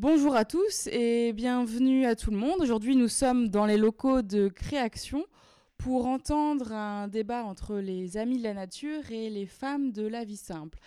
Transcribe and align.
Bonjour 0.00 0.36
à 0.36 0.44
tous 0.44 0.86
et 0.92 1.32
bienvenue 1.32 2.06
à 2.06 2.14
tout 2.14 2.30
le 2.30 2.36
monde. 2.36 2.60
Aujourd'hui, 2.60 2.94
nous 2.94 3.08
sommes 3.08 3.48
dans 3.48 3.66
les 3.66 3.76
locaux 3.76 4.22
de 4.22 4.46
Créaction 4.46 5.26
pour 5.76 6.06
entendre 6.06 6.70
un 6.70 7.08
débat 7.08 7.42
entre 7.42 7.78
les 7.78 8.16
amis 8.16 8.38
de 8.38 8.44
la 8.44 8.54
nature 8.54 9.10
et 9.10 9.28
les 9.28 9.46
femmes 9.46 9.90
de 9.90 10.06
la 10.06 10.24
vie 10.24 10.36
simple. 10.36 10.78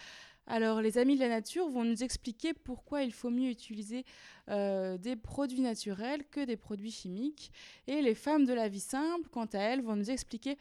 Alors, 0.48 0.80
les 0.80 0.98
amis 0.98 1.16
de 1.16 1.20
la 1.20 1.28
nature 1.28 1.68
vont 1.68 1.84
nous 1.84 2.04
expliquer 2.04 2.54
pourquoi 2.54 3.04
il 3.04 3.12
faut 3.12 3.30
mieux 3.30 3.50
utiliser 3.50 4.06
euh, 4.48 4.98
des 4.98 5.18
produits 5.18 5.60
naturels 5.60 6.24
que 6.32 6.46
des 6.46 6.56
produits 6.56 6.92
chimiques. 6.92 7.52
Et 7.88 8.02
les 8.02 8.16
femmes 8.16 8.46
de 8.46 8.54
la 8.54 8.70
vie 8.70 8.80
simple, 8.80 9.28
quant 9.30 9.48
à 9.52 9.60
elles, 9.60 9.82
vont 9.82 9.98
nous 9.98 10.10
expliquer 10.10 10.58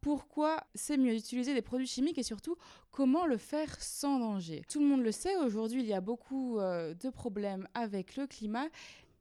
pourquoi 0.00 0.64
c'est 0.74 0.96
mieux 0.96 1.14
d'utiliser 1.14 1.54
des 1.54 1.62
produits 1.62 1.86
chimiques 1.86 2.18
et 2.18 2.22
surtout 2.22 2.56
comment 2.90 3.26
le 3.26 3.36
faire 3.36 3.74
sans 3.80 4.18
danger. 4.18 4.62
Tout 4.68 4.80
le 4.80 4.86
monde 4.86 5.02
le 5.02 5.12
sait, 5.12 5.36
aujourd'hui 5.36 5.80
il 5.80 5.86
y 5.86 5.92
a 5.92 6.00
beaucoup 6.00 6.58
euh, 6.58 6.94
de 6.94 7.10
problèmes 7.10 7.68
avec 7.74 8.16
le 8.16 8.26
climat 8.26 8.66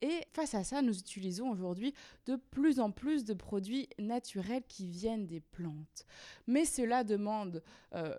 et 0.02 0.22
face 0.32 0.56
à 0.56 0.64
ça, 0.64 0.82
nous 0.82 0.98
utilisons 0.98 1.50
aujourd'hui 1.50 1.94
de 2.26 2.38
plus 2.38 2.80
en 2.80 2.90
plus 2.92 3.26
de 3.26 3.34
produits 3.34 3.90
naturels 4.00 4.64
qui 4.68 4.88
viennent 4.88 5.28
des 5.28 5.42
plantes. 5.42 6.06
Mais 6.48 6.64
cela 6.64 7.04
demande 7.04 7.62
euh, 7.96 8.16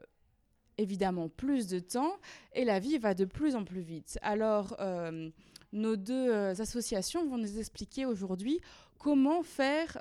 évidemment 0.76 1.30
plus 1.30 1.68
de 1.68 1.78
temps 1.78 2.12
et 2.52 2.66
la 2.66 2.80
vie 2.80 2.98
va 2.98 3.14
de 3.14 3.24
plus 3.24 3.56
en 3.56 3.64
plus 3.64 3.80
vite. 3.80 4.18
Alors, 4.20 4.76
euh, 4.80 5.30
nos 5.72 5.96
deux 5.96 6.60
associations 6.60 7.26
vont 7.26 7.38
nous 7.38 7.58
expliquer 7.58 8.04
aujourd'hui 8.04 8.60
comment 9.00 9.42
faire 9.42 9.96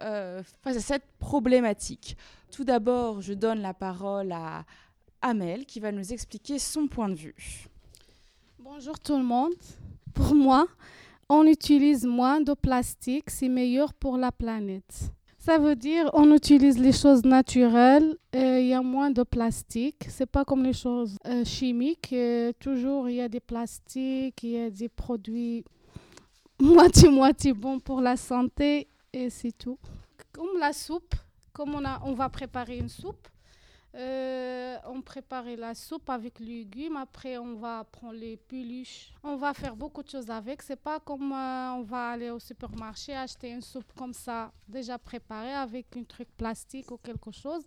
face 0.61 0.77
à 0.77 0.81
cette 0.81 1.05
problématique. 1.17 2.15
Tout 2.51 2.63
d'abord, 2.63 3.21
je 3.21 3.33
donne 3.33 3.61
la 3.61 3.73
parole 3.73 4.31
à 4.31 4.65
Amel 5.21 5.65
qui 5.65 5.79
va 5.79 5.91
nous 5.91 6.13
expliquer 6.13 6.59
son 6.59 6.87
point 6.87 7.09
de 7.09 7.15
vue. 7.15 7.35
Bonjour 8.59 8.99
tout 8.99 9.17
le 9.17 9.23
monde. 9.23 9.53
Pour 10.13 10.35
moi, 10.35 10.67
on 11.29 11.45
utilise 11.45 12.05
moins 12.05 12.41
de 12.41 12.53
plastique, 12.53 13.29
c'est 13.29 13.49
meilleur 13.49 13.93
pour 13.93 14.17
la 14.17 14.31
planète. 14.31 15.11
Ça 15.37 15.57
veut 15.57 15.75
dire 15.75 16.09
on 16.13 16.35
utilise 16.35 16.77
les 16.77 16.91
choses 16.91 17.23
naturelles, 17.23 18.17
il 18.33 18.67
y 18.67 18.73
a 18.73 18.81
moins 18.81 19.11
de 19.11 19.23
plastique. 19.23 20.05
C'est 20.09 20.25
pas 20.25 20.43
comme 20.43 20.63
les 20.63 20.73
choses 20.73 21.17
euh, 21.25 21.45
chimiques. 21.45 22.13
toujours 22.59 23.07
il 23.09 23.15
y 23.15 23.21
a 23.21 23.29
des 23.29 23.39
plastiques, 23.39 24.43
il 24.43 24.49
y 24.49 24.59
a 24.59 24.69
des 24.69 24.89
produits 24.89 25.63
moitié 26.59 27.09
moitié 27.09 27.53
bons 27.53 27.79
pour 27.79 28.01
la 28.01 28.17
santé 28.17 28.87
et 29.13 29.29
c'est 29.29 29.57
tout. 29.57 29.79
Comme 30.31 30.57
la 30.59 30.73
soupe, 30.73 31.15
comme 31.53 31.75
on, 31.75 31.85
a, 31.85 32.01
on 32.03 32.13
va 32.13 32.29
préparer 32.29 32.77
une 32.77 32.89
soupe, 32.89 33.27
euh, 33.95 34.77
on 34.85 35.01
prépare 35.01 35.45
la 35.57 35.73
soupe 35.73 36.09
avec 36.09 36.39
les 36.39 36.59
légumes. 36.59 36.97
Après, 36.97 37.37
on 37.37 37.55
va 37.55 37.83
prendre 37.83 38.13
les 38.13 38.37
peluches. 38.37 39.11
On 39.23 39.35
va 39.35 39.53
faire 39.53 39.75
beaucoup 39.75 40.03
de 40.03 40.09
choses 40.09 40.29
avec. 40.29 40.61
C'est 40.61 40.75
pas 40.75 40.99
comme 40.99 41.31
euh, 41.31 41.71
on 41.71 41.81
va 41.81 42.11
aller 42.11 42.29
au 42.29 42.39
supermarché 42.39 43.15
acheter 43.15 43.49
une 43.49 43.61
soupe 43.61 43.91
comme 43.97 44.13
ça, 44.13 44.51
déjà 44.67 44.99
préparée 44.99 45.53
avec 45.53 45.87
un 45.97 46.03
truc 46.03 46.27
plastique 46.37 46.91
ou 46.91 46.97
quelque 46.97 47.31
chose. 47.31 47.63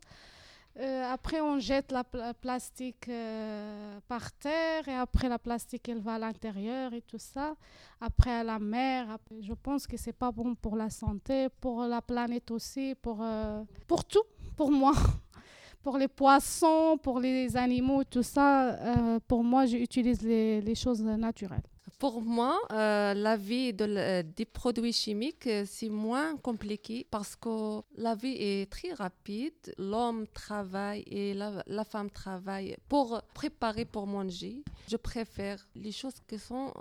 Euh, 0.78 1.12
après, 1.12 1.41
on 1.41 1.59
jette 1.59 1.92
la 1.92 2.03
plastique 2.33 3.06
euh, 3.09 3.98
par 4.09 4.33
terre 4.33 4.89
et 4.89 4.95
après, 4.95 5.28
la 5.28 5.39
plastique, 5.39 5.89
elle 5.89 6.01
va 6.01 6.15
à 6.15 6.19
l'intérieur 6.19 6.95
et 6.95 7.03
tout 7.03 7.19
ça. 7.19 7.55
Après, 8.01 8.31
à 8.31 8.45
la 8.45 8.59
mer. 8.59 9.19
je 9.41 9.53
pense 9.53 9.87
que 9.87 9.97
c'est 9.98 10.15
pas 10.15 10.33
bon 10.33 10.55
pour 10.55 10.77
la 10.77 10.89
santé, 10.89 11.48
pour 11.61 11.83
la 11.83 12.00
planète 12.00 12.50
aussi, 12.50 12.95
pour, 13.03 13.19
euh, 13.20 13.62
pour 13.87 14.05
tout, 14.05 14.25
pour 14.56 14.70
moi. 14.70 14.93
pour 15.83 15.98
les 15.98 16.09
poissons, 16.09 16.97
pour 17.03 17.19
les 17.19 17.56
animaux, 17.56 18.05
tout 18.05 18.23
ça, 18.23 19.19
pour 19.27 19.43
moi, 19.43 19.67
j'utilise 19.67 20.23
les, 20.23 20.61
les 20.61 20.77
choses 20.77 21.03
naturelles. 21.03 21.72
Pour 21.98 22.20
moi, 22.22 22.61
euh, 22.70 23.12
la 23.14 23.36
vie 23.36 23.75
euh, 23.80 24.22
des 24.22 24.44
produits 24.44 24.92
chimiques, 24.92 25.47
euh, 25.47 25.64
c'est 25.66 25.88
moins 25.88 26.36
compliqué 26.36 27.06
parce 27.11 27.34
que 27.34 27.80
la 27.97 28.14
vie 28.14 28.36
est 28.38 28.70
très 28.70 28.92
rapide. 28.92 29.75
L'homme 29.78 30.27
travaille 30.28 31.03
et 31.06 31.34
la, 31.34 31.84
femme 31.84 32.10
travaille 32.10 32.76
pour 32.88 33.22
préparer 33.34 33.84
pour 33.84 34.06
manger. 34.06 34.62
Je 34.88 34.97
préfère 34.97 35.65
les 35.75 35.93
choses 35.93 36.20
qui 36.26 36.38
sont 36.38 36.72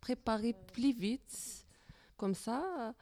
préparées 0.00 0.54
plus 0.72 0.92
vite. 0.92 1.66
Comme 2.16 2.34
ça, 2.34 2.94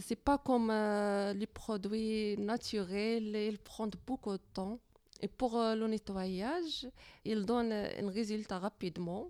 c'est 0.00 0.22
pas 0.22 0.38
comme 0.38 0.70
les 0.70 1.46
produits 1.46 2.36
naturels, 2.38 3.34
ils 3.34 3.58
prennent 3.58 3.90
beaucoup 4.06 4.32
de 4.32 4.42
temps. 4.52 4.78
Et 5.22 5.28
pour 5.28 5.58
le 5.58 5.86
nettoyage, 5.86 6.86
ils 7.24 7.44
donnent 7.44 7.72
un 7.72 8.10
résultat 8.10 8.58
rapidement 8.58 9.28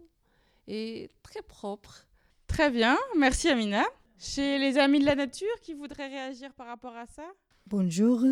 et 0.70 1.10
très 1.22 1.42
propre. 1.42 2.06
Très 2.47 2.70
bien, 2.70 2.97
merci 3.19 3.48
Amina. 3.48 3.84
Chez 4.19 4.58
les 4.58 4.78
amis 4.78 5.00
de 5.00 5.04
la 5.04 5.16
nature 5.16 5.60
qui 5.62 5.75
voudraient 5.75 6.08
réagir 6.08 6.53
par 6.54 6.69
rapport 6.69 6.97
à 6.97 7.06
ça? 7.06 7.25
Bonjour, 7.66 8.22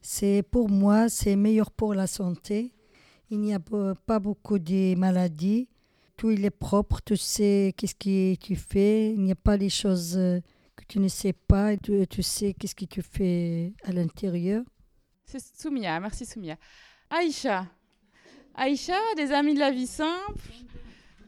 c'est 0.00 0.42
pour 0.50 0.70
moi, 0.70 1.08
c'est 1.08 1.36
meilleur 1.36 1.70
pour 1.70 1.94
la 1.94 2.06
santé. 2.06 2.72
Il 3.30 3.40
n'y 3.40 3.54
a 3.54 3.60
pas 3.60 4.18
beaucoup 4.18 4.58
de 4.58 4.94
maladies. 4.94 5.68
Tout 6.16 6.30
il 6.30 6.44
est 6.44 6.50
propre, 6.50 7.00
tu 7.04 7.16
sais 7.16 7.74
qu'est-ce 7.76 7.94
que 7.94 8.34
tu 8.36 8.56
fais. 8.56 9.12
Il 9.12 9.20
n'y 9.20 9.32
a 9.32 9.36
pas 9.36 9.56
les 9.56 9.70
choses 9.70 10.14
que 10.76 10.84
tu 10.86 10.98
ne 10.98 11.08
sais 11.08 11.32
pas. 11.32 11.76
Tu, 11.76 12.06
tu 12.06 12.22
sais 12.22 12.54
qu'est-ce 12.54 12.74
que 12.74 12.84
tu 12.84 13.02
fais 13.02 13.72
à 13.84 13.92
l'intérieur. 13.92 14.62
C'est 15.24 15.40
Soumia, 15.40 15.98
merci 16.00 16.24
Soumia. 16.26 16.56
Aïcha, 17.10 17.66
Aïcha, 18.54 18.98
des 19.16 19.32
amis 19.32 19.54
de 19.54 19.60
la 19.60 19.70
vie 19.70 19.86
simple, 19.86 20.50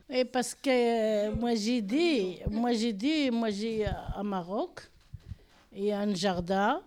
et 0.09 0.25
parce 0.25 0.55
que 0.55 0.69
euh, 0.69 1.35
moi 1.35 1.55
j'ai 1.55 1.81
dit, 1.81 2.39
moi 2.51 2.73
j'ai 2.73 2.93
dit, 2.93 3.31
moi 3.31 3.51
j'ai 3.51 3.87
euh, 3.87 3.91
à 4.15 4.23
Maroc, 4.23 4.81
il 5.73 5.85
y 5.85 5.93
a 5.93 6.01
un 6.01 6.15
jardin, 6.15 6.83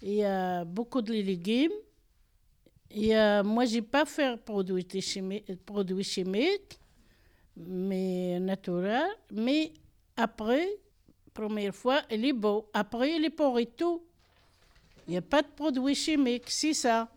il 0.00 0.14
y 0.14 0.24
a 0.24 0.64
beaucoup 0.64 1.02
de 1.02 1.12
légumes. 1.12 1.72
Et 2.90 3.16
euh, 3.16 3.44
moi, 3.44 3.66
je 3.66 3.74
n'ai 3.74 3.82
pas 3.82 4.04
fait 4.04 4.36
produits 4.36 4.86
produits 5.64 6.02
chimiques, 6.02 6.80
mais 7.56 8.40
naturels. 8.40 9.16
Mais 9.32 9.72
après, 10.16 10.66
première 11.32 11.74
fois, 11.74 12.02
il 12.10 12.24
est 12.24 12.32
beau. 12.32 12.68
Après, 12.72 13.14
il 13.14 13.24
est 13.24 13.30
pour 13.30 13.58
et 13.60 13.66
tout. 13.66 14.02
Il 15.06 15.12
n'y 15.12 15.18
a 15.18 15.22
pas 15.22 15.42
de 15.42 15.48
produits 15.48 15.94
chimiques, 15.94 16.50
c'est 16.50 16.74
ça. 16.74 17.08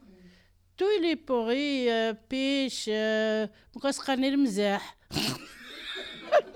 Tout 0.75 0.85
il 0.99 1.05
est 1.05 1.15
pourri, 1.15 1.89
euh, 1.89 2.13
pêche, 2.27 2.85
euh, 2.87 3.47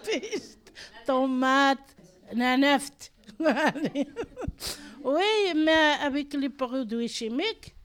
Piste, 0.04 0.72
tomate, 1.06 1.96
naneft. 2.36 3.12
oui, 5.04 5.54
mais 5.56 5.96
avec 6.02 6.34
les 6.34 6.50
produits 6.50 7.08
chimiques, 7.08 7.76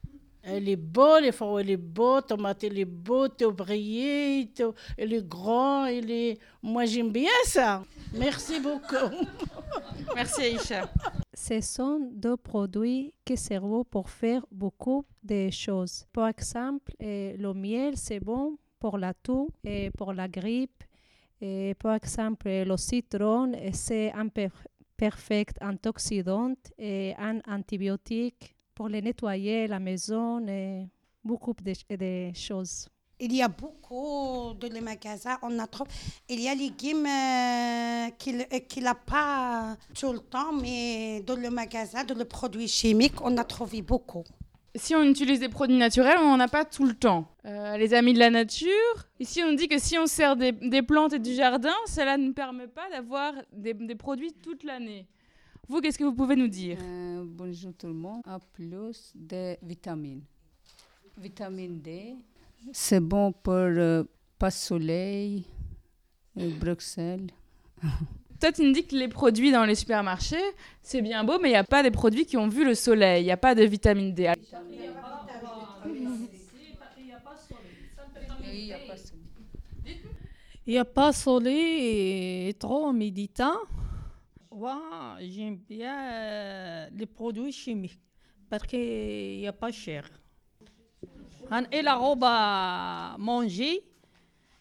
elle 0.43 0.69
est 0.69 0.77
beau, 0.77 1.19
les 1.21 1.31
fois 1.31 1.60
elle 1.60 1.71
est 1.71 1.77
beau, 1.77 2.21
tomate 2.21 2.65
elle 2.65 2.78
est 2.78 2.84
beau, 2.84 3.28
t'es 3.28 3.47
brillé, 3.47 4.50
elle 4.97 5.12
est 5.12 5.28
grand, 5.28 5.87
elle 5.87 6.10
est... 6.10 6.38
Moi 6.62 6.84
j'aime 6.84 7.12
bien 7.12 7.31
ça. 7.44 7.84
Merci 8.15 8.59
beaucoup. 8.59 9.15
Merci 10.15 10.43
Aïcha. 10.43 10.91
Ce 11.33 11.60
sont 11.60 12.10
deux 12.12 12.37
produits 12.37 13.15
qui 13.25 13.37
servent 13.37 13.84
pour 13.84 14.10
faire 14.10 14.44
beaucoup 14.50 15.04
de 15.22 15.49
choses. 15.50 16.06
Par 16.12 16.28
exemple, 16.28 16.93
euh, 17.03 17.34
le 17.39 17.54
miel, 17.54 17.97
c'est 17.97 18.21
bon 18.21 18.56
pour 18.82 18.98
la 18.98 19.15
toux 19.15 19.48
et 19.62 19.91
pour 19.91 20.12
la 20.12 20.26
grippe 20.26 20.82
et 21.41 21.75
par 21.75 21.97
exemple, 21.97 22.48
le 22.48 22.76
citron, 22.76 23.53
c'est 23.72 24.12
un 24.12 24.28
parfait 24.97 25.47
antioxydant 25.60 26.54
et 26.78 27.15
un 27.19 27.41
antibiotique 27.48 28.54
pour 28.75 28.88
les 28.88 29.03
nettoyer 29.03 29.66
la 29.66 29.81
maison 29.81 30.47
et 30.47 30.88
beaucoup 31.25 31.53
de, 31.53 32.32
choses. 32.32 32.88
Il 33.19 33.34
y 33.34 33.42
a 33.42 33.48
beaucoup 33.48 34.54
de 34.54 34.69
les 34.69 34.81
magasins, 34.81 35.38
on 35.42 35.59
a 35.59 35.66
trop. 35.66 35.87
Il 36.28 36.41
y 36.41 36.48
a 36.48 36.54
les 36.54 36.71
légumes 36.71 37.06
euh, 37.06 38.10
qu'il 38.69 38.82
n'a 38.84 38.94
pas 38.94 39.77
tout 39.98 40.12
le 40.12 40.21
temps, 40.21 40.53
mais 40.53 41.22
dans 41.27 41.36
le 41.36 41.51
magasin, 41.51 42.04
dans 42.04 42.18
le 42.18 42.24
produit 42.24 42.68
chimique, 42.68 43.21
on 43.21 43.36
a 43.36 43.45
trouvé 43.45 43.83
beaucoup 43.83 44.24
si 44.74 44.95
on 44.95 45.03
utilise 45.03 45.41
des 45.41 45.48
produits 45.48 45.77
naturels, 45.77 46.16
on 46.19 46.30
n'en 46.36 46.41
a 46.41 46.48
pas 46.48 46.65
tout 46.65 46.86
le 46.86 46.95
temps. 46.95 47.28
Euh, 47.45 47.77
les 47.77 47.92
amis 47.95 48.15
de 48.15 48.19
la 48.19 48.30
nature, 48.30 48.69
ici 49.21 49.42
on 49.45 49.53
dit 49.53 49.69
que 49.69 49.78
si 49.78 49.98
on 49.98 50.07
sert 50.07 50.36
des, 50.36 50.83
plantes 50.83 51.13
et 51.13 51.19
du 51.19 51.34
jardin, 51.34 51.74
cela 51.86 52.16
ne 52.16 52.33
permet 52.33 52.69
pas 52.69 52.89
d'avoir 52.91 53.34
des, 53.53 53.74
produits 53.95 54.33
toute 54.33 54.65
l'année. 54.65 55.07
Vous, 55.69 55.80
qu'est-ce 55.80 55.98
que 55.98 56.04
vous 56.04 56.15
pouvez 56.15 56.36
nous 56.36 56.48
dire? 56.48 56.78
Euh, 56.80 57.22
Bonjour 57.24 57.72
tout 57.74 57.86
le 57.86 57.95
monde. 57.95 58.22
A 58.27 58.39
plus 58.39 59.13
de 59.15 59.57
vitamines. 59.63 60.22
Vitamine 61.19 61.80
D, 61.80 62.16
c'est 62.72 63.01
bon 63.01 63.33
pour 63.33 63.54
le 63.54 64.09
pas 64.39 64.51
soleil, 64.51 65.45
le 66.34 66.48
Bruxelles. 66.48 67.30
Toi, 68.42 68.50
tu 68.50 68.62
me 68.65 68.74
que 68.74 68.97
les 68.97 69.06
produits 69.06 69.53
dans 69.53 69.65
les 69.65 69.77
supermarchés, 69.77 70.42
c'est 70.83 71.00
bien 71.00 71.22
beau, 71.22 71.39
mais 71.41 71.50
il 71.50 71.53
n'y 71.53 71.56
a 71.56 71.62
pas 71.62 71.84
des 71.84 71.92
produits 71.92 72.27
qui 72.27 72.36
ont 72.36 72.48
vu 72.48 72.65
le 72.65 72.74
soleil. 72.74 73.22
Il 73.22 73.27
n'y 73.27 73.30
a 73.30 73.36
pas 73.36 73.54
de 73.54 73.62
vitamine 73.62 74.12
D. 74.12 74.33
Il 80.66 80.72
n'y 80.72 80.78
a 80.78 80.84
pas 80.84 81.12
soleil 81.12 82.48
et 82.48 82.54
trop 82.54 82.91
méditant. 82.91 83.60
Ouais, 84.50 84.72
j'aime 85.21 85.59
bien 85.59 86.88
les 86.91 87.06
produits 87.06 87.53
chimiques 87.53 88.00
parce 88.50 88.65
qu'il 88.65 89.38
n'y 89.38 89.47
a 89.47 89.53
pas 89.53 89.71
cher. 89.71 90.10
Et 91.71 91.80
la 91.80 91.95
robe 91.95 92.24
à 92.24 93.15
manger, 93.21 93.84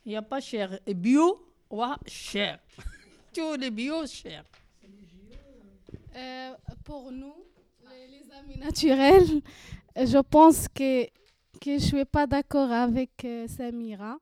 il 0.06 0.10
n'y 0.10 0.16
a 0.16 0.22
pas 0.22 0.40
cher. 0.40 0.80
Et 0.86 0.94
bio, 0.94 1.44
ouais, 1.72 1.88
cher. 2.06 2.60
Euh, 6.16 6.54
pour 6.84 7.12
nous, 7.12 7.34
les, 8.10 8.30
amis 8.38 8.58
naturels, 8.58 9.42
je 9.96 10.18
pense 10.20 10.68
que, 10.68 11.06
que 11.06 11.10
je 11.66 11.72
ne 11.72 11.80
suis 11.80 12.06
pas 12.06 12.28
d'accord 12.28 12.72
avec 12.72 13.24
euh, 13.24 13.48
Samira. 13.48 14.18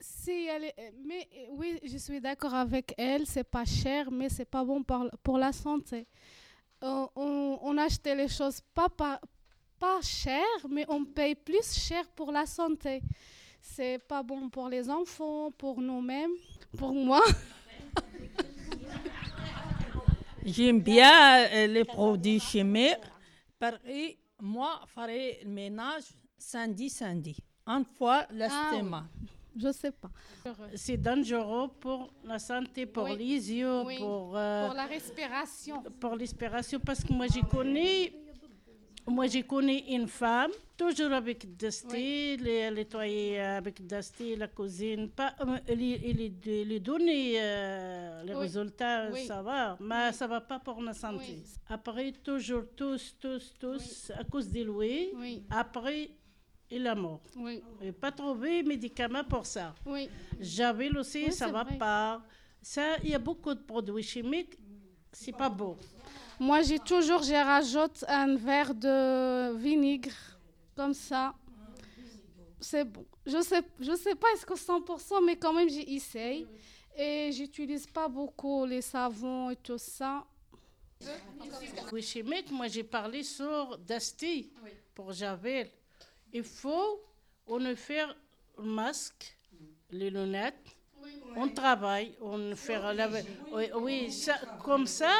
Si 0.00 0.48
mais 1.04 1.28
oui, 1.50 1.78
je 1.84 1.96
suis 1.98 2.20
d'accord 2.20 2.54
avec 2.54 2.94
elle, 2.98 3.26
c'est 3.26 3.44
pas 3.44 3.64
cher, 3.64 4.10
mais 4.10 4.28
c'est 4.28 4.44
pas 4.44 4.64
bon 4.64 4.82
pour, 4.82 5.08
pour 5.22 5.38
la 5.38 5.52
santé. 5.52 6.06
On, 6.80 7.58
on 7.62 7.78
achetait 7.78 8.14
les 8.14 8.28
choses 8.28 8.60
pas, 8.74 8.88
pas, 8.88 9.20
pas 9.78 10.00
cher, 10.02 10.44
mais 10.68 10.84
on 10.88 11.04
paye 11.04 11.34
plus 11.34 11.72
cher 11.72 12.04
pour 12.14 12.32
la 12.32 12.46
santé. 12.46 13.02
C'est 13.60 13.98
pas 13.98 14.22
bon 14.22 14.48
pour 14.48 14.68
les 14.68 14.88
enfants, 14.88 15.50
pour 15.52 15.80
nous-mêmes, 15.80 16.32
pour 16.76 16.92
moi. 16.92 17.22
J'aime 20.52 20.80
bien 20.80 21.44
euh, 21.52 21.66
les 21.66 21.84
produits 21.84 22.40
chimiques. 22.40 22.96
Parce 23.58 23.78
que 23.78 24.14
moi, 24.40 24.80
je 24.86 24.92
ferai 24.92 25.38
le 25.44 25.50
ménage 25.50 26.04
samedi, 26.36 26.88
samedi. 26.88 27.36
Une 27.66 27.84
fois 27.96 28.26
la 28.30 28.48
Ah 28.50 28.70
oui. 28.74 28.90
Je 29.60 29.72
sais 29.72 29.90
pas. 29.90 30.10
C'est 30.76 30.96
dangereux 30.96 31.68
pour 31.80 32.12
la 32.24 32.38
santé, 32.38 32.86
pour 32.86 33.04
Oui. 33.04 33.16
les 33.18 33.52
yeux, 33.52 33.82
Oui. 33.84 33.98
pour, 33.98 34.36
euh, 34.36 34.66
Pour 34.66 34.74
la 34.76 34.86
respiration. 34.86 35.82
pour 36.00 36.14
l'inspiration. 36.16 36.78
Parce 36.78 37.02
que 37.02 37.12
moi, 37.12 37.26
j'ai 37.32 37.40
connu, 37.42 38.12
moi, 39.08 39.26
j'ai 39.26 39.42
connu 39.42 39.72
une 39.88 40.06
femme, 40.06 40.50
toujours 40.76 41.12
avec 41.12 41.56
Dusty, 41.56 42.36
les 42.36 42.70
nettoyer 42.70 43.40
avec 43.40 43.86
Dusty, 43.86 44.36
la 44.36 44.48
cousine. 44.48 45.08
Pas, 45.08 45.34
euh, 45.40 45.56
elle, 45.66 45.82
elle, 45.82 46.20
elle, 46.20 46.72
elle 46.72 46.82
donne 46.82 47.08
euh, 47.08 48.22
les 48.24 48.34
Oui. 48.34 48.40
résultats, 48.40 49.08
Oui. 49.12 49.24
ça 49.26 49.42
va, 49.42 49.76
mais 49.80 50.12
ça 50.12 50.26
va 50.26 50.40
pas 50.40 50.58
pour 50.58 50.80
la 50.82 50.92
santé. 50.92 51.24
Oui. 51.28 51.42
Après, 51.68 52.12
toujours 52.12 52.64
tous, 52.76 53.16
tous, 53.18 53.54
tous, 53.58 54.12
à 54.16 54.24
cause 54.24 54.48
de 54.50 54.62
lui. 54.62 55.10
Oui, 55.16 55.42
Après, 55.50 56.10
il 56.70 56.86
est 56.86 56.94
mort. 56.94 57.22
oui, 57.36 57.62
Et 57.82 57.92
pas 57.92 58.12
trouvé 58.12 58.62
médicaments 58.62 59.24
pour 59.24 59.46
ça. 59.46 59.74
oui. 59.86 60.08
J'avais 60.38 60.90
aussi, 60.96 61.24
Oui, 61.26 61.32
ça 61.32 61.48
va 61.48 61.64
vrai. 61.64 61.78
pas. 61.78 62.22
Ça, 62.60 62.96
il 63.02 63.10
y 63.10 63.14
a 63.14 63.18
beaucoup 63.18 63.54
de 63.54 63.60
produits 63.60 64.02
chimiques, 64.02 64.58
c'est 65.12 65.32
pas 65.36 65.48
beau. 65.48 65.76
Moi, 66.40 66.62
j'ai 66.62 66.78
toujours, 66.78 67.22
j'ai 67.22 67.40
rajoute 67.40 68.04
un 68.06 68.36
verre 68.36 68.74
de 68.74 69.56
vinaigre, 69.56 70.12
comme 70.76 70.94
ça. 70.94 71.34
C'est 72.60 72.84
bon. 72.84 73.04
Je 73.26 73.42
sais, 73.42 73.62
je 73.80 73.94
sais 73.94 74.14
pas 74.14 74.28
est-ce 74.34 74.46
que 74.46 74.54
100%, 74.54 75.24
mais 75.24 75.36
quand 75.36 75.52
même, 75.52 75.68
j'essaye. 75.68 76.46
Et 76.96 77.30
j'utilise 77.32 77.86
pas 77.86 78.08
beaucoup 78.08 78.64
les 78.64 78.82
savons 78.82 79.50
et 79.50 79.56
tout 79.56 79.78
ça. 79.78 80.24
Oui, 81.92 82.02
chimiques, 82.02 82.50
moi 82.50 82.66
j'ai 82.66 82.82
parlé 82.82 83.22
sur 83.22 83.78
Dusty 83.78 84.50
pour 84.94 85.12
Javel. 85.12 85.70
Il 86.32 86.42
faut, 86.42 87.00
on 87.46 87.60
ne 87.60 87.74
faire 87.74 88.16
le 88.56 88.64
masque, 88.64 89.36
les 89.90 90.10
lunettes, 90.10 90.76
on 91.36 91.48
travaille, 91.48 92.16
on 92.20 92.56
fait 92.56 92.78
la... 92.94 93.08
Oui, 93.52 93.70
oui, 93.76 94.10
ça, 94.10 94.34
comme 94.64 94.86
ça, 94.86 95.14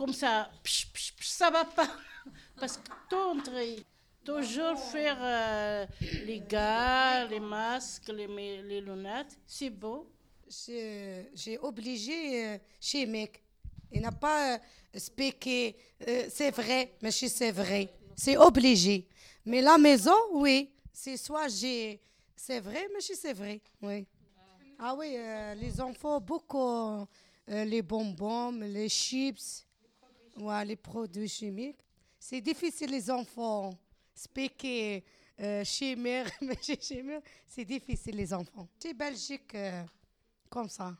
comme 0.00 0.14
ça, 0.14 0.50
psh, 0.64 0.86
psh, 0.94 1.12
ça 1.20 1.50
va 1.50 1.62
pas. 1.62 1.86
Parce 2.58 2.78
que 2.78 2.88
tout, 3.10 3.38
toujours 4.24 4.78
faire 4.78 5.18
euh, 5.20 5.86
les 6.24 6.40
gars, 6.40 7.26
les 7.26 7.38
masques, 7.38 8.08
les, 8.08 8.80
lunettes, 8.80 9.38
c'est 9.46 9.68
beau. 9.68 10.10
J'ai 10.48 11.58
obligé 11.60 12.46
euh, 12.46 12.58
chimique. 12.80 13.42
Il 13.92 14.00
n'a 14.00 14.10
pas 14.10 14.54
euh, 14.54 14.58
expliqué, 14.94 15.76
euh, 16.08 16.28
c'est 16.30 16.50
vrai, 16.50 16.94
mais 17.02 17.10
c'est 17.10 17.52
vrai. 17.52 17.92
C'est 18.16 18.38
obligé. 18.38 19.06
Mais 19.44 19.60
la 19.60 19.76
maison, 19.76 20.16
oui. 20.32 20.70
C'est 20.94 21.18
soit 21.18 21.48
j'ai, 21.48 22.00
c'est 22.36 22.60
vrai, 22.60 22.88
mais 22.94 23.00
c'est 23.02 23.34
vrai. 23.34 23.60
Ah 24.78 24.94
oui, 24.94 25.14
euh, 25.14 25.54
les 25.56 25.78
enfants, 25.78 26.20
beaucoup, 26.20 27.06
les 27.46 27.82
bonbons, 27.82 28.52
les 28.60 28.88
chips, 28.88 29.66
ouais, 30.38 30.64
les 30.64 30.76
produits 30.76 31.28
chimiques. 31.28 31.80
C'est 32.18 32.40
difficile, 32.40 32.90
les 32.90 33.10
enfants, 33.10 33.70
expliquer 34.14 35.04
euh, 35.40 35.64
chimère, 35.64 36.26
c'est 37.46 37.64
difficile, 37.64 38.16
les 38.16 38.32
enfants. 38.34 38.68
C'est 38.78 38.94
Belgique. 38.94 39.54
euh, 39.54 39.82
comme 40.50 40.68
ça. 40.68 40.94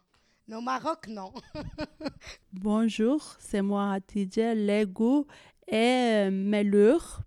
Au 0.51 0.61
Maroc, 0.61 1.07
non. 1.09 1.33
Bonjour, 2.53 3.37
c'est 3.39 3.63
moi 3.63 3.93
Hatidja 3.93 4.55
Lego 4.55 5.27
et 5.67 5.77
euh, 6.27 6.31
Melur. 6.31 7.21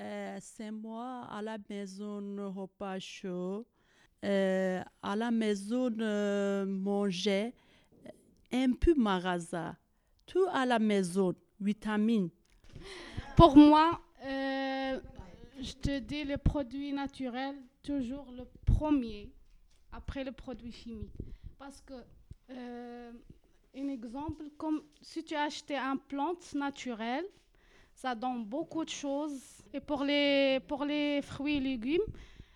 Euh, 0.00 0.38
c'est 0.40 0.70
moi 0.70 1.26
à 1.30 1.40
la 1.40 1.56
maison 1.68 2.20
repas 2.52 2.98
chaud. 2.98 3.66
À 4.22 5.16
la 5.16 5.30
maison 5.30 5.90
manger 6.66 7.52
un 8.52 8.72
peu 8.72 8.94
marasa. 8.94 9.76
Tout 10.26 10.46
à 10.52 10.66
la 10.66 10.78
maison, 10.78 11.34
vitamines. 11.60 12.30
Pour 13.36 13.56
moi, 13.56 14.00
euh, 14.24 15.00
je 15.60 15.72
te 15.74 15.98
dis 15.98 16.24
le 16.24 16.38
produit 16.38 16.92
naturel, 16.92 17.56
toujours 17.82 18.32
le 18.32 18.44
premier, 18.64 19.30
après 19.92 20.24
le 20.24 20.32
produit 20.32 20.72
chimique. 20.72 21.12
Parce 21.58 21.80
que, 21.80 21.94
euh, 22.50 23.12
un 23.76 23.88
exemple, 23.88 24.44
comme 24.56 24.82
si 25.00 25.24
tu 25.24 25.34
as 25.34 25.42
acheté 25.42 25.76
un 25.76 25.96
plante 25.96 26.54
naturelle, 26.54 27.26
ça 27.94 28.14
donne 28.14 28.44
beaucoup 28.44 28.84
de 28.84 28.90
choses. 28.90 29.40
Et 29.72 29.80
pour 29.80 30.04
les, 30.04 30.60
pour 30.66 30.84
les 30.84 31.22
fruits 31.22 31.56
et 31.56 31.60
légumes, 31.60 32.02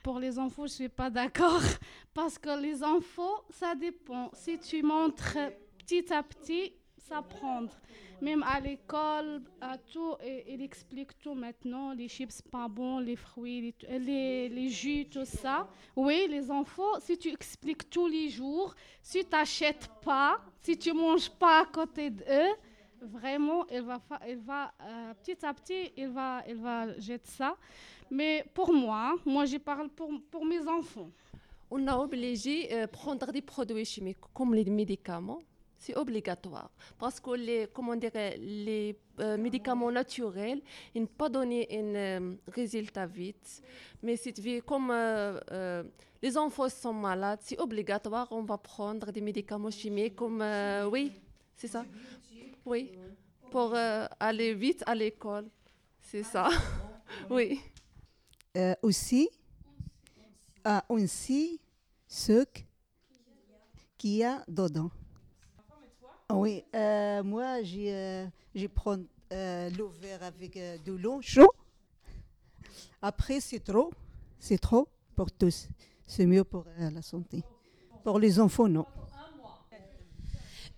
pour 0.02 0.18
les 0.18 0.38
enfants, 0.38 0.66
je 0.66 0.72
ne 0.72 0.76
suis 0.76 0.88
pas 0.88 1.10
d'accord. 1.10 1.62
Parce 2.14 2.38
que 2.38 2.60
les 2.60 2.82
enfants, 2.82 3.44
ça 3.50 3.74
dépend. 3.74 4.30
Si 4.32 4.58
tu 4.58 4.82
montres 4.82 5.36
petit 5.78 6.12
à 6.12 6.22
petit, 6.22 6.72
ça 6.98 7.22
prendre. 7.22 7.72
Même 8.20 8.42
à 8.42 8.58
l'école, 8.60 9.42
à 9.60 9.78
tout, 9.78 10.16
il 10.48 10.60
explique 10.62 11.16
tout 11.18 11.34
maintenant. 11.34 11.92
Les 11.92 12.08
chips 12.08 12.42
pas 12.42 12.68
bons, 12.68 12.98
les 12.98 13.16
fruits, 13.16 13.74
les, 13.88 14.48
les, 14.48 14.68
jus, 14.68 15.06
tout 15.06 15.24
ça. 15.24 15.68
Oui, 15.94 16.26
les 16.28 16.50
enfants, 16.50 16.98
si 17.00 17.16
tu 17.16 17.28
expliques 17.28 17.88
tous 17.88 18.08
les 18.08 18.28
jours, 18.28 18.74
si 19.02 19.24
tu 19.24 19.30
n'achètes 19.30 19.88
pas, 20.02 20.40
si 20.62 20.76
tu 20.76 20.92
manges 20.92 21.30
pas 21.30 21.62
à 21.62 21.66
côté 21.66 22.10
d'eux, 22.10 22.50
vraiment, 23.00 23.64
il 23.68 23.82
va, 23.82 24.00
il 24.28 24.38
va 24.38 24.72
euh, 24.82 25.14
petit 25.14 25.44
à 25.44 25.54
petit, 25.54 25.92
il 25.96 26.08
va, 26.08 26.42
il 26.48 26.56
va 26.56 26.98
jeter 26.98 27.30
ça. 27.30 27.56
Mais 28.10 28.44
pour 28.52 28.72
moi, 28.72 29.14
moi 29.24 29.44
je 29.44 29.58
parle 29.58 29.88
pour, 29.90 30.10
pour 30.30 30.44
mes 30.44 30.66
enfants. 30.66 31.10
On 31.70 31.86
a 31.86 31.96
obligé 31.96 32.66
de 32.68 32.86
prendre 32.86 33.30
des 33.30 33.42
produits 33.42 33.84
chimiques 33.84 34.16
comme 34.32 34.54
les 34.54 34.64
médicaments. 34.64 35.40
C'est 35.78 35.96
obligatoire. 35.96 36.70
Parce 36.98 37.20
que 37.20 37.30
les, 37.30 37.68
comment 37.72 37.94
les 37.94 38.96
euh, 39.20 39.36
médicaments 39.36 39.92
naturels, 39.92 40.60
ils 40.94 41.02
ne 41.02 41.06
pas 41.06 41.28
donner 41.28 41.68
un 41.70 41.94
euh, 41.94 42.34
résultat 42.48 43.06
vite. 43.06 43.62
Mais 44.02 44.16
veux, 44.16 44.60
comme 44.62 44.90
euh, 44.90 45.84
les 46.20 46.36
enfants 46.36 46.68
sont 46.68 46.92
malades, 46.92 47.38
c'est 47.42 47.60
obligatoire, 47.60 48.26
on 48.32 48.42
va 48.42 48.58
prendre 48.58 49.12
des 49.12 49.20
médicaments 49.20 49.70
chimiques 49.70 50.16
comme, 50.16 50.44
oui, 50.90 51.12
c'est 51.54 51.68
ça. 51.68 51.84
Oui, 52.66 52.92
pour 53.50 53.74
aller 53.74 54.54
vite 54.54 54.82
à 54.84 54.94
l'école. 54.94 55.48
C'est 56.00 56.24
ça. 56.24 56.48
oui. 57.30 57.60
Aussi, 58.82 59.28
ah, 60.64 60.84
aussi 60.88 61.60
ce 62.08 62.44
qu'il 63.96 64.16
y 64.16 64.24
a 64.24 64.42
dedans. 64.48 64.90
Ah 66.30 66.34
Oui, 66.34 66.62
euh, 66.74 67.22
moi, 67.22 67.62
j'ai, 67.62 67.90
euh, 67.94 68.26
je 68.54 68.66
prends 68.66 68.98
euh, 69.32 69.70
l'eau 69.70 69.88
vert 69.88 70.22
avec 70.22 70.58
euh, 70.58 70.76
de 70.84 70.92
l'eau 70.92 71.22
chaud. 71.22 71.50
Après, 73.00 73.40
c'est 73.40 73.60
trop, 73.60 73.90
c'est 74.38 74.58
trop 74.58 74.86
pour 75.16 75.32
tous. 75.32 75.68
C'est 76.06 76.26
mieux 76.26 76.44
pour 76.44 76.66
euh, 76.66 76.90
la 76.90 77.00
santé. 77.00 77.42
Pour 78.04 78.18
les 78.18 78.38
enfants, 78.38 78.68
non. 78.68 78.84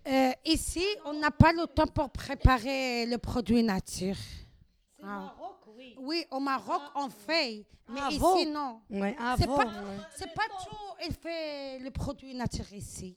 Euh, 0.07 0.31
ici, 0.45 0.85
on 1.05 1.15
n'a 1.15 1.33
pas 1.33 1.53
le 1.53 1.67
temps 1.67 1.89
pour 1.89 2.11
préparer 2.11 3.07
le 3.07 3.19
produit 3.19 3.65
nature. 3.65 4.17
Ah. 5.03 5.35
Oui, 5.99 6.25
au 6.31 6.39
Maroc, 6.39 6.81
on 6.95 7.11
fait. 7.11 7.67
Mais 7.89 8.01
Avant. 8.01 8.37
ici, 8.37 8.47
non. 8.47 8.81
Ouais, 8.89 9.17
C'est 9.37 9.45
avant, 9.45 9.57
pas, 9.57 9.71
c'est 10.15 10.33
pas 10.33 10.47
tout, 10.63 10.77
il 11.09 11.13
fait 11.13 11.81
le 11.81 11.91
produit 11.91 12.35
naturel 12.35 12.79
ici. 12.79 13.17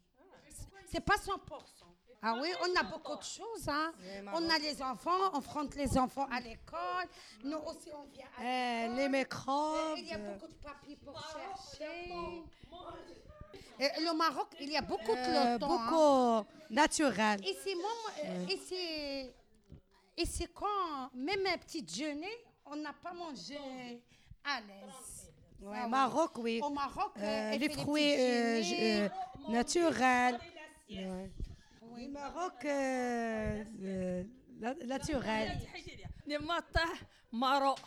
C'est 0.91 0.99
pas 0.99 1.15
100%. 1.15 1.82
Ah 2.25 2.35
oui, 2.41 2.47
on 2.61 2.79
a 2.79 2.83
beaucoup 2.83 3.17
de 3.17 3.23
choses. 3.23 3.67
Hein. 3.67 3.91
On 4.33 4.49
a 4.49 4.57
les 4.57 4.81
enfants, 4.81 5.31
on 5.33 5.41
fronte 5.41 5.75
les 5.75 5.97
enfants 5.97 6.27
à 6.31 6.39
l'école. 6.39 7.07
Nous 7.43 7.57
aussi, 7.57 7.89
on 7.93 8.05
vient 8.13 8.25
à 8.37 8.83
l'école. 8.87 8.97
les 8.97 9.09
microbes. 9.09 9.97
Il 9.97 10.07
y 10.07 10.13
a 10.13 10.17
beaucoup 10.17 10.47
de 10.47 10.53
papiers 10.63 10.95
pour 11.03 11.19
chercher. 11.21 12.13
Et 13.79 13.89
le 14.01 14.13
Maroc, 14.15 14.47
il 14.61 14.71
y 14.71 14.77
a 14.77 14.81
beaucoup 14.81 15.11
de 15.13 15.17
Euh, 15.17 15.57
beaucoup 15.57 16.47
naturel. 16.69 17.41
Ici, 17.43 17.75
Ouais. 17.75 19.33
ici, 20.17 20.47
quand 20.53 21.09
même 21.13 21.45
un 21.47 21.57
petit 21.57 21.81
déjeuner, 21.81 22.31
on 22.65 22.75
n'a 22.77 22.93
pas 22.93 23.13
mangé 23.13 23.57
à 24.45 24.61
l'aise. 24.61 25.31
Ouais, 25.61 25.77
Ah. 25.83 25.87
Maroc, 25.87 26.31
oui. 26.37 26.61
Au 26.63 26.69
Maroc, 26.69 27.13
euh, 27.17 27.51
les 27.57 27.69
fruits 27.69 28.13
euh, 28.17 28.61
euh, 28.79 29.09
naturels. 29.49 30.39
Ouais. 30.89 31.31
Le 31.95 32.07
Maroc, 32.09 32.65
euh, 32.65 33.63
euh, 33.83 34.23
la- 34.59 34.73
naturel. 34.85 35.59
Le 36.27 36.39
matin, 36.39 36.87
Maroc, 37.31 37.79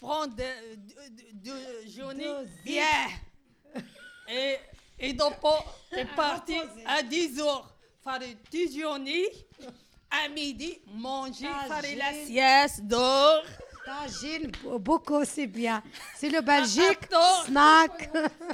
prendre 0.00 0.34
de, 0.34 0.76
de, 0.76 1.08
de, 1.32 2.12
Deux 2.14 2.48
bien. 2.64 2.84
Et, 4.28 4.56
et 4.98 5.12
donc, 5.12 5.34
est 5.92 6.04
parti 6.16 6.56
à 6.86 7.02
10 7.02 7.40
heures. 7.40 7.74
Faire 8.04 8.18
déjeuner. 8.50 9.26
À 10.10 10.28
midi, 10.28 10.78
manger, 10.88 11.48
faire 11.68 11.96
la 11.96 12.12
sieste, 12.26 12.82
dehors. 12.84 13.42
Tagine, 13.84 14.52
beaucoup, 14.78 15.24
c'est 15.24 15.46
bien. 15.46 15.82
C'est 16.16 16.28
le 16.28 16.40
Belgique, 16.42 17.08
snack. 17.46 18.10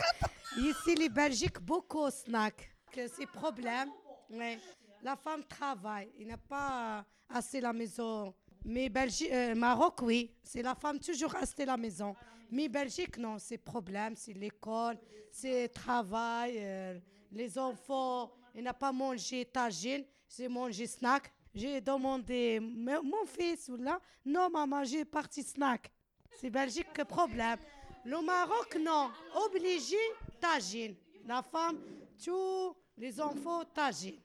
Ici, 0.57 0.95
les 0.97 1.09
Belgiques, 1.09 1.59
beaucoup 1.59 2.09
snack. 2.11 2.71
Que 2.93 3.09
c'est 3.09 3.27
problème. 3.27 3.91
Ouais. 4.31 4.59
La 5.03 5.17
femme 5.17 5.45
travaille. 5.45 6.11
Il 6.19 6.27
n'a 6.27 6.37
pas 6.37 7.05
assez 7.29 7.61
la 7.61 7.73
maison. 7.73 8.35
Mais 8.65 8.89
Belgique, 8.89 9.31
euh, 9.33 9.55
Maroc, 9.55 10.03
oui. 10.03 10.31
C'est 10.43 10.63
la 10.63 10.75
femme 10.75 10.99
toujours 10.99 11.31
rester 11.31 11.63
à 11.63 11.67
la 11.67 11.77
maison. 11.77 12.15
Mais 12.51 12.69
Belgique, 12.69 13.17
non. 13.19 13.39
C'est 13.39 13.59
problème. 13.59 14.17
C'est 14.17 14.33
l'école, 14.33 14.99
c'est 15.31 15.69
travail. 15.69 16.55
euh, 16.59 16.99
les 17.31 17.59
enfants, 17.59 18.33
il 18.55 18.63
n'a 18.65 18.75
pas 18.75 18.93
mangé 18.93 19.45
tagine. 19.45 20.05
C'est 20.27 20.49
mangé 20.49 20.87
snack. 20.87 21.33
J'ai 21.55 21.81
demandé, 21.81 22.61
mon 22.61 23.25
fils, 23.27 23.69
là, 23.79 24.01
non, 24.25 24.51
maman, 24.51 24.85
j'ai 24.85 25.05
parti 25.05 25.43
snack. 25.43 25.91
C'est 26.37 26.51
Belgique 26.51 26.93
que 26.93 27.03
problème. 27.03 27.59
Le 28.05 28.21
Maroc, 28.23 28.79
non. 28.81 29.11
Obligé, 29.47 29.97
tagine. 30.41 30.95
La 31.27 31.43
femme, 31.43 31.79
tous 32.23 32.77
les 32.97 33.21
enfants, 33.21 33.65
tagine. 33.65 34.21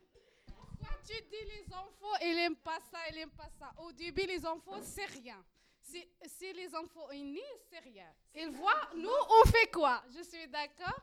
Tu 1.06 1.14
dis 1.30 1.46
les 1.46 1.74
enfants, 1.74 2.16
ils 2.22 2.36
n'aiment 2.36 2.56
pas 2.56 2.80
ça, 2.92 2.98
ils 3.10 3.16
n'aiment 3.16 3.30
pas 3.32 3.50
ça 3.60 3.72
Au 3.78 3.92
début, 3.92 4.22
les 4.26 4.46
enfants, 4.46 4.80
c'est 4.82 5.06
rien. 5.06 5.44
Si, 5.82 6.08
si 6.26 6.54
les 6.54 6.74
enfants 6.76 7.12
unis, 7.12 7.42
c'est 7.70 7.80
rien. 7.80 8.08
Ils 8.36 8.50
voient, 8.52 8.90
nous, 8.96 9.10
on 9.42 9.48
fait 9.50 9.70
quoi? 9.72 10.02
Je 10.16 10.24
suis 10.24 10.48
d'accord. 10.48 11.00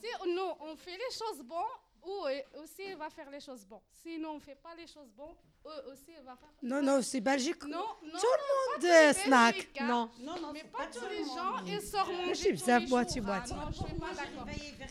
Si 0.00 0.08
nous, 0.28 0.50
on 0.60 0.76
fait 0.76 0.96
les 0.96 1.16
choses 1.16 1.40
bonnes, 1.42 1.62
eux 2.06 2.42
aussi, 2.62 2.82
ils 2.90 2.96
vont 2.96 3.08
faire 3.10 3.30
les 3.30 3.40
choses 3.40 3.64
bonnes. 3.64 3.80
Si 4.02 4.18
nous, 4.18 4.28
on 4.30 4.34
ne 4.34 4.40
fait 4.40 4.56
pas 4.56 4.74
les 4.74 4.86
choses 4.88 5.10
bonnes, 5.12 5.36
eux 5.66 5.92
aussi, 5.92 6.10
ils 6.18 6.24
vont 6.24 6.36
faire... 6.36 6.48
Non, 6.62 6.82
non, 6.82 7.00
c'est 7.00 7.20
Belgique. 7.20 7.62
Non, 7.64 7.78
non, 7.78 7.86
Tout 8.02 8.06
le 8.10 8.10
pas 8.10 8.18
monde 8.18 8.80
tous 8.80 8.86
euh, 8.86 9.06
les 9.06 9.12
snack. 9.14 9.54
Belgiques, 9.54 9.80
hein. 9.80 9.86
Non. 9.86 10.10
Non, 10.18 10.40
non, 10.40 10.52
Mais 10.52 10.64
pas 10.64 10.86
tous 10.88 11.00
le 11.00 11.08
les 11.10 11.24
gens, 11.24 11.64
ils 11.64 11.80
sortent 11.80 12.10
manger 12.12 12.56
Je. 12.56 13.54
Non, 13.54 13.70
je 13.70 13.76
suis 13.76 13.94
pas 13.94 14.12
d'accord. 14.14 14.46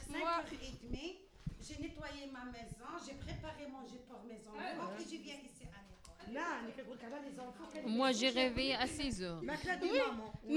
Moi- 0.09 0.43
5h30. 0.49 1.22
J'ai 1.65 1.77
nettoyé 1.81 2.27
ma 2.31 2.45
maison, 2.45 2.85
j'ai 3.05 3.13
préparé 3.13 3.67
manger 3.67 3.99
pour 4.07 4.21
mes 4.25 4.35
enfants 4.47 4.93
et 4.99 5.03
je 5.03 5.21
viens 5.21 5.35
ici 5.45 5.63
à 5.63 5.81
l'école. 5.87 6.33
Moi, 7.87 8.11
j'ai 8.11 8.29
réveillé 8.29 8.75
à 8.75 8.85
6 8.87 9.21
heures. 9.23 9.41
Oui, 9.81 9.99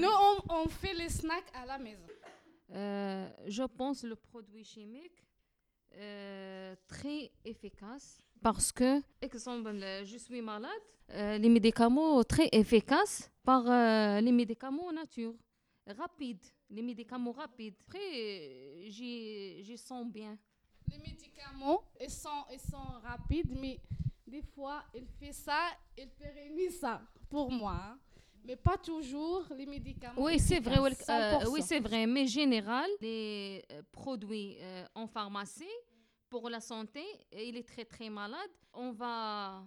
nous, 0.01 0.07
on, 0.09 0.53
on 0.63 0.67
fait 0.67 0.93
les 0.93 1.09
snacks 1.09 1.49
à 1.53 1.65
la 1.65 1.77
maison. 1.77 2.03
Euh, 2.73 3.29
je 3.47 3.63
pense 3.63 4.03
le 4.03 4.15
produit 4.17 4.63
chimique 4.65 5.23
euh, 5.95 6.75
très 6.87 7.31
efficace 7.45 8.19
parce 8.41 8.71
que, 8.73 9.01
exemple, 9.21 9.69
euh, 9.69 10.03
je 10.03 10.17
suis 10.17 10.41
malade, 10.41 10.69
euh, 11.11 11.37
les 11.37 11.47
médicaments 11.49 12.21
très 12.25 12.49
efficaces 12.51 13.31
par 13.45 13.63
euh, 13.65 14.19
les 14.19 14.31
médicaments 14.33 14.91
nature, 14.91 15.33
rapides, 15.87 16.43
les 16.69 16.81
médicaments 16.81 17.31
rapides. 17.31 17.75
Après, 17.87 17.99
euh, 18.11 18.83
j'y 18.89 19.77
sens 19.77 20.05
bien. 20.05 20.37
Les 20.91 20.97
médicaments, 20.99 21.83
ils 21.99 22.09
sont, 22.09 22.43
ils 22.51 22.59
sont 22.59 22.87
rapides, 23.03 23.55
mais 23.59 23.79
des 24.25 24.41
fois, 24.41 24.83
il 24.93 25.05
fait 25.19 25.33
ça, 25.33 25.59
il 25.97 26.09
pérenise 26.09 26.79
ça, 26.79 27.01
pour 27.29 27.51
moi. 27.51 27.73
hein. 27.73 27.99
Mais 28.45 28.55
pas 28.55 28.77
toujours 28.77 29.43
les 29.57 29.65
médicaments. 29.65 30.21
Oui, 30.23 30.39
c'est 30.39 30.61
vrai. 30.61 30.77
euh, 30.77 30.89
100%. 31.39 31.49
oui, 31.49 31.61
c'est 31.61 31.81
vrai. 31.81 32.07
Mais 32.07 32.25
général, 32.27 32.89
les 33.01 33.61
euh, 33.73 33.81
produits 33.91 34.55
euh, 34.61 34.85
en 34.95 35.05
pharmacie 35.05 35.65
pour 36.29 36.49
la 36.49 36.61
santé, 36.61 37.03
il 37.33 37.57
est 37.57 37.67
très 37.67 37.83
très 37.83 38.09
malade. 38.09 38.49
On 38.73 38.91
va 38.93 39.63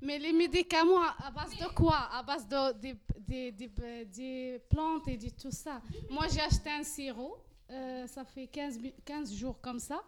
Mais 0.00 0.18
les 0.18 0.32
médicaments, 0.32 1.02
à, 1.02 1.30
base 1.30 1.56
de 1.56 1.66
quoi? 1.72 2.08
À 2.12 2.22
base 2.24 2.48
de, 2.48 2.72
des 4.04 4.58
plantes 4.68 5.06
et 5.06 5.16
de 5.16 5.28
tout 5.30 5.52
ça. 5.52 5.80
Moi, 6.10 6.26
j'ai 6.32 6.40
acheté 6.40 6.68
un 6.70 6.82
sirop. 6.82 7.36
Euh, 7.72 8.06
ça 8.06 8.24
fait 8.24 8.46
15, 8.46 8.78
mi- 8.78 8.94
15 9.04 9.32
jours 9.34 9.60
comme 9.60 9.78
ça. 9.78 10.02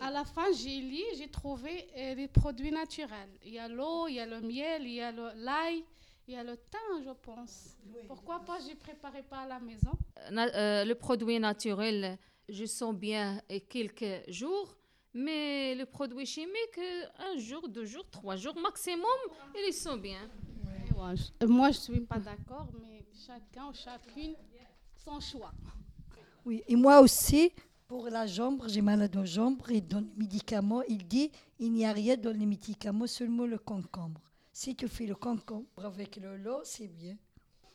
À 0.00 0.10
la 0.10 0.24
fin, 0.24 0.46
j'ai 0.52 0.80
lu, 0.80 1.02
j'ai 1.16 1.28
trouvé 1.28 1.88
euh, 1.96 2.14
les 2.14 2.28
produits 2.28 2.70
naturels. 2.72 3.30
Il 3.44 3.52
y 3.54 3.58
a 3.58 3.68
l'eau, 3.68 4.06
il 4.08 4.14
y 4.14 4.20
a 4.20 4.26
le 4.26 4.40
miel, 4.40 4.82
il 4.82 4.94
y 4.94 5.00
a 5.00 5.10
l'ail, 5.12 5.84
il 6.26 6.34
y 6.34 6.36
a 6.36 6.44
le 6.44 6.56
thym, 6.56 7.02
je 7.04 7.10
pense. 7.22 7.76
Pourquoi 8.06 8.40
pas, 8.40 8.58
je 8.60 8.74
préparais 8.76 9.22
pas 9.22 9.38
à 9.40 9.46
la 9.48 9.58
maison 9.60 9.90
na- 10.30 10.54
euh, 10.54 10.84
le 10.84 10.94
produit 10.94 11.38
naturel, 11.40 12.18
je 12.48 12.64
sens 12.66 12.94
bien 12.94 13.40
euh, 13.50 13.58
quelques 13.68 14.28
jours. 14.30 14.74
Mais 15.14 15.74
le 15.74 15.86
produit 15.86 16.26
chimique, 16.26 16.78
euh, 16.78 17.04
un 17.18 17.38
jour, 17.38 17.66
deux 17.68 17.86
jours, 17.86 18.04
trois 18.10 18.36
jours 18.36 18.54
maximum, 18.60 19.06
ils 19.66 19.72
sont 19.72 19.96
bien. 19.96 20.20
Ouais, 20.96 21.14
euh, 21.42 21.46
moi, 21.48 21.70
je 21.70 21.78
suis 21.78 22.00
pas 22.00 22.18
d'accord, 22.18 22.68
mais 22.82 23.04
chacun 23.26 23.68
ou 23.68 23.72
chacune, 23.72 24.34
son 25.02 25.18
choix. 25.18 25.50
Oui, 26.48 26.62
et 26.66 26.76
moi 26.76 27.02
aussi, 27.02 27.52
pour 27.86 28.08
la 28.08 28.26
jambe, 28.26 28.64
j'ai 28.68 28.80
mal 28.80 29.06
aux 29.14 29.26
jambes, 29.26 29.60
et 29.68 29.82
dans 29.82 30.00
les 30.00 30.14
médicaments, 30.16 30.80
il 30.88 31.06
dit 31.06 31.30
il 31.58 31.70
n'y 31.70 31.84
a 31.84 31.92
rien 31.92 32.16
dans 32.16 32.32
les 32.32 32.46
médicaments, 32.46 33.06
seulement 33.06 33.44
le 33.44 33.58
concombre. 33.58 34.22
Si 34.50 34.74
tu 34.74 34.88
fais 34.88 35.04
le 35.04 35.14
concombre 35.14 35.66
avec 35.84 36.16
le 36.16 36.38
lot, 36.38 36.62
c'est 36.64 36.88
bien. 36.88 37.18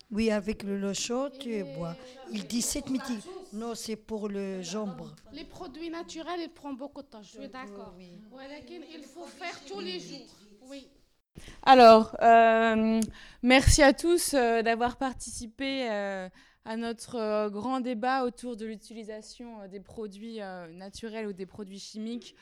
Oui, 0.10 0.32
avec 0.32 0.63
le 0.63 0.80
lot 0.80 0.96
chaud, 0.96 1.30
tu 1.39 1.63
bois. 1.75 1.96
Il 2.32 2.48
dit 2.48 2.63
cette 2.63 2.89
médicament. 2.89 3.44
Non, 3.53 3.75
c'est 3.75 3.96
pour 3.96 4.27
le 4.27 4.63
jambe. 4.63 5.08
Les 5.34 5.46
produits 5.46 5.92
naturels, 5.92 6.42
ils 6.42 6.50
prennent 6.50 6.75
beaucoup 6.75 7.03
de 7.03 7.08
temps, 7.08 7.22
je 7.22 7.30
suis 7.30 7.48
d'accord. 7.48 7.94
Ouais, 8.32 8.48
laquelle 8.48 8.86
il 8.92 9.03
faut 9.03 9.27
faire 9.27 9.63
tous 9.68 9.82
les 9.82 10.00
jours. 10.00 10.25
Oui. 10.68 10.88
Alors, 11.62 12.15
euh, 12.24 13.00
merci 13.44 13.84
à 13.84 13.94
tous 13.94 14.34
euh, 14.34 14.63
d'avoir 14.63 14.98
participé 14.98 15.88
euh, 15.92 16.27
à 16.65 16.77
notre 16.77 17.15
euh, 17.15 17.50
grand 17.50 17.79
débat 17.79 18.24
autour 18.24 18.55
de 18.55 18.65
l'utilisation 18.65 19.62
euh, 19.62 19.67
des 19.67 19.79
produits 19.79 20.41
euh, 20.41 20.67
naturels 20.74 21.27
ou 21.27 21.34
des 21.34 21.46
produits 21.46 21.79
chimiques 21.79 22.36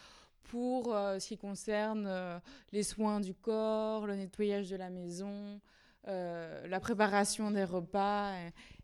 pour 0.44 0.88
ce 0.88 1.25
qui 1.25 1.38
concerne 1.38 2.42
les 2.74 2.84
soins 2.84 3.22
du 3.22 3.34
corps, 3.34 4.06
le 4.06 4.16
nettoyage 4.16 4.70
de 4.70 4.75
la 4.75 4.90
maison, 4.90 5.62
la 6.06 6.80
préparation 6.82 7.51
des 7.51 7.63
repas, 7.63 8.34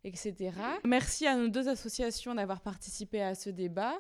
etc. 0.06 0.53
Merci 0.86 1.27
à 1.27 1.36
nos 1.36 1.50
deux 1.50 1.67
associations 1.67 2.36
d'avoir 2.36 2.62
participé 2.62 3.22
à 3.22 3.36
ce 3.36 3.50
débat. 3.50 4.00